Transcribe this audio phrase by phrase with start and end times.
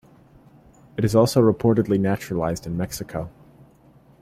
[0.97, 3.29] It is also reportedly naturalized in Mexico.